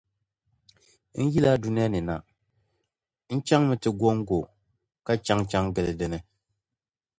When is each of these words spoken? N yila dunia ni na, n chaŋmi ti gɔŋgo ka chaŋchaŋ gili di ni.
N 1.19 1.25
yila 1.33 1.51
dunia 1.63 1.87
ni 1.89 1.99
na, 2.07 2.15
n 3.33 3.37
chaŋmi 3.47 3.75
ti 3.81 3.89
gɔŋgo 3.99 4.39
ka 5.05 5.13
chaŋchaŋ 5.25 5.65
gili 5.73 5.93
di 5.99 6.05
ni. 6.13 6.17